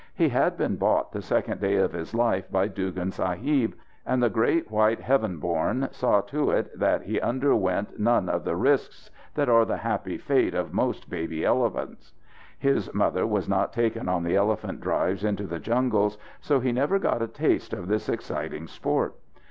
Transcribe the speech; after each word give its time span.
He 0.15 0.29
had 0.29 0.57
been 0.57 0.77
bought 0.77 1.11
the 1.11 1.21
second 1.21 1.61
day 1.61 1.75
of 1.75 1.91
his 1.91 2.15
life 2.15 2.51
by 2.51 2.67
Dugan 2.67 3.11
Sahib, 3.11 3.75
and 4.03 4.23
the 4.23 4.31
great 4.31 4.71
white 4.71 4.99
heaven 4.99 5.37
born 5.37 5.89
saw 5.91 6.21
to 6.21 6.49
it 6.49 6.79
that 6.79 7.03
he 7.03 7.21
underwent 7.21 7.99
none 7.99 8.27
of 8.27 8.43
the 8.43 8.55
risks 8.55 9.11
that 9.35 9.47
are 9.47 9.63
the 9.63 9.77
happy 9.77 10.17
fate 10.17 10.55
of 10.55 10.73
most 10.73 11.07
baby 11.07 11.45
elephants. 11.45 12.13
His 12.57 12.91
mother 12.95 13.27
was 13.27 13.47
not 13.47 13.73
taken 13.73 14.09
on 14.09 14.23
the 14.23 14.35
elephant 14.35 14.81
drives 14.81 15.23
into 15.23 15.43
the 15.45 15.59
jungles, 15.59 16.17
so 16.39 16.59
he 16.59 16.71
never 16.71 16.97
got 16.97 17.21
a 17.21 17.27
taste 17.27 17.71
of 17.71 17.87
this 17.87 18.09
exciting 18.09 18.65
sport. 18.65 19.13